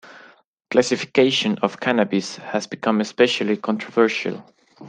[0.71, 4.43] Classification of cannabis has become especially controversial.